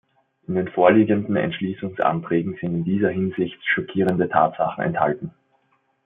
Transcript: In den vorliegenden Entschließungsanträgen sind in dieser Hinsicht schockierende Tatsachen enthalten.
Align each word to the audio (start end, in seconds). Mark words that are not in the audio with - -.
In 0.47 0.55
den 0.55 0.67
vorliegenden 0.67 1.35
Entschließungsanträgen 1.35 2.57
sind 2.59 2.73
in 2.73 2.83
dieser 2.83 3.09
Hinsicht 3.11 3.63
schockierende 3.63 4.27
Tatsachen 4.29 4.83
enthalten. 4.83 5.31